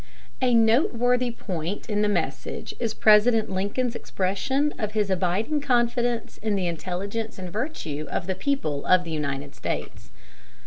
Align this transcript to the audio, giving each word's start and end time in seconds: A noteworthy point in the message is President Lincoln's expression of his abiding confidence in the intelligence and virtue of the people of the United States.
A 0.41 0.55
noteworthy 0.55 1.29
point 1.29 1.87
in 1.87 2.01
the 2.01 2.07
message 2.09 2.73
is 2.79 2.91
President 2.95 3.51
Lincoln's 3.51 3.93
expression 3.95 4.73
of 4.79 4.93
his 4.93 5.11
abiding 5.11 5.61
confidence 5.61 6.39
in 6.39 6.55
the 6.55 6.65
intelligence 6.65 7.37
and 7.37 7.53
virtue 7.53 8.07
of 8.09 8.25
the 8.25 8.33
people 8.33 8.83
of 8.87 9.03
the 9.03 9.11
United 9.11 9.53
States. 9.53 10.09